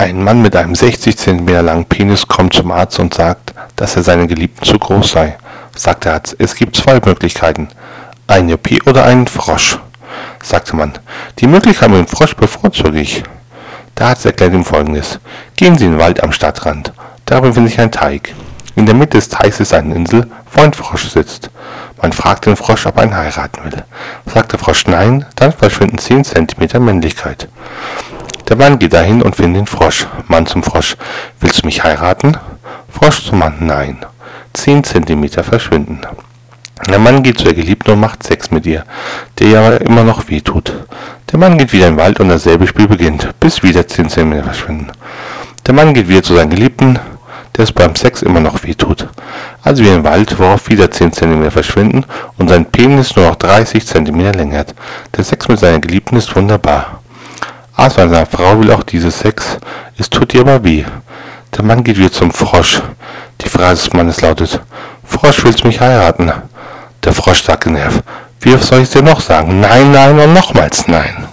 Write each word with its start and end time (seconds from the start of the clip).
Ein 0.00 0.24
Mann 0.24 0.40
mit 0.40 0.56
einem 0.56 0.74
60 0.74 1.14
cm 1.18 1.46
langen 1.46 1.84
Penis 1.84 2.26
kommt 2.26 2.54
zum 2.54 2.70
Arzt 2.70 2.98
und 3.00 3.12
sagt, 3.12 3.52
dass 3.76 3.96
er 3.96 4.02
seinen 4.02 4.28
Geliebten 4.28 4.64
zu 4.64 4.78
groß 4.78 5.10
sei. 5.10 5.36
Sagt 5.76 6.06
der 6.06 6.14
Arzt, 6.14 6.36
es 6.38 6.54
gibt 6.54 6.74
zwei 6.74 6.98
Möglichkeiten. 7.04 7.68
Ein 8.26 8.50
OP 8.50 8.70
oder 8.86 9.04
einen 9.04 9.26
Frosch. 9.26 9.78
Sagte 10.42 10.74
man, 10.74 10.94
die 11.38 11.46
Möglichkeit 11.46 11.90
mit 11.90 11.98
dem 11.98 12.06
Frosch 12.06 12.34
bevorzuge 12.34 12.98
ich. 12.98 13.24
Der 13.98 14.06
Arzt 14.06 14.24
erklärt 14.24 14.54
ihm 14.54 14.64
folgendes. 14.64 15.20
Gehen 15.58 15.76
Sie 15.76 15.84
in 15.84 15.92
den 15.92 16.00
Wald 16.00 16.22
am 16.22 16.32
Stadtrand. 16.32 16.94
Da 17.26 17.40
befindet 17.40 17.72
sich 17.72 17.80
ein 17.82 17.92
Teig. 17.92 18.34
In 18.76 18.86
der 18.86 18.94
Mitte 18.94 19.18
des 19.18 19.28
Teigs 19.28 19.60
ist 19.60 19.74
eine 19.74 19.94
Insel, 19.94 20.30
wo 20.54 20.62
ein 20.62 20.72
Frosch 20.72 21.10
sitzt. 21.10 21.50
Man 22.00 22.14
fragt 22.14 22.46
den 22.46 22.56
Frosch, 22.56 22.86
ob 22.86 22.96
er 22.96 23.04
ihn 23.04 23.14
heiraten 23.14 23.62
will. 23.64 23.84
Sagt 24.24 24.52
der 24.52 24.60
Frosch 24.60 24.86
nein, 24.86 25.26
dann 25.36 25.52
verschwinden 25.52 25.98
10 25.98 26.24
cm 26.24 26.82
Männlichkeit. 26.82 27.48
Der 28.50 28.56
Mann 28.56 28.80
geht 28.80 28.92
dahin 28.92 29.22
und 29.22 29.36
findet 29.36 29.60
den 29.60 29.66
Frosch. 29.68 30.08
Mann 30.26 30.44
zum 30.44 30.64
Frosch. 30.64 30.96
Willst 31.38 31.62
du 31.62 31.66
mich 31.66 31.84
heiraten? 31.84 32.36
Frosch 32.88 33.24
zum 33.26 33.38
Mann. 33.38 33.54
Nein. 33.60 33.98
Zehn 34.54 34.82
Zentimeter 34.82 35.44
verschwinden. 35.44 36.00
Der 36.88 36.98
Mann 36.98 37.22
geht 37.22 37.38
zu 37.38 37.44
der 37.44 37.54
Geliebten 37.54 37.92
und 37.92 38.00
macht 38.00 38.24
Sex 38.24 38.50
mit 38.50 38.66
ihr, 38.66 38.82
der 39.38 39.60
aber 39.60 39.80
immer 39.82 40.02
noch 40.02 40.28
weh 40.28 40.40
tut. 40.40 40.74
Der 41.30 41.38
Mann 41.38 41.58
geht 41.58 41.72
wieder 41.72 41.86
in 41.86 41.94
den 41.94 42.00
Wald 42.00 42.18
und 42.18 42.28
dasselbe 42.28 42.66
Spiel 42.66 42.88
beginnt, 42.88 43.28
bis 43.38 43.62
wieder 43.62 43.86
10 43.86 44.08
cm 44.08 44.42
verschwinden. 44.42 44.90
Der 45.68 45.74
Mann 45.74 45.94
geht 45.94 46.08
wieder 46.08 46.24
zu 46.24 46.34
seinem 46.34 46.50
Geliebten, 46.50 46.98
der 47.56 47.62
es 47.62 47.70
beim 47.70 47.94
Sex 47.94 48.22
immer 48.22 48.40
noch 48.40 48.64
weh 48.64 48.74
tut. 48.74 49.06
Also 49.62 49.84
wieder 49.84 49.94
im 49.94 50.02
Wald, 50.02 50.36
worauf 50.40 50.68
wieder 50.68 50.90
10 50.90 51.12
cm 51.12 51.52
verschwinden 51.52 52.04
und 52.36 52.48
sein 52.48 52.66
Penis 52.66 53.14
nur 53.14 53.26
noch 53.26 53.36
30 53.36 53.86
cm 53.86 54.32
länger 54.32 54.58
hat. 54.58 54.74
Der 55.16 55.22
Sex 55.22 55.46
mit 55.46 55.60
seiner 55.60 55.78
Geliebten 55.78 56.16
ist 56.16 56.34
wunderbar. 56.34 56.99
Aber 57.80 57.88
seiner 57.88 58.26
Frau 58.26 58.60
will 58.60 58.70
auch 58.72 58.82
dieses 58.82 59.20
Sex, 59.20 59.56
es 59.96 60.10
tut 60.10 60.34
ihr 60.34 60.42
aber 60.42 60.62
weh. 60.62 60.84
Der 61.56 61.64
Mann 61.64 61.82
geht 61.82 61.96
wieder 61.96 62.12
zum 62.12 62.30
Frosch. 62.30 62.82
Die 63.40 63.48
Frage 63.48 63.70
des 63.70 63.94
Mannes 63.94 64.20
lautet, 64.20 64.60
Frosch, 65.02 65.42
willst 65.44 65.62
du 65.62 65.66
mich 65.66 65.80
heiraten? 65.80 66.30
Der 67.02 67.14
Frosch 67.14 67.42
sagt 67.42 67.64
genervt, 67.64 68.02
wie 68.42 68.54
soll 68.58 68.82
ich 68.82 68.90
dir 68.90 69.00
noch 69.00 69.22
sagen? 69.22 69.60
Nein, 69.60 69.92
nein 69.92 70.18
und 70.18 70.34
nochmals 70.34 70.88
nein. 70.88 71.26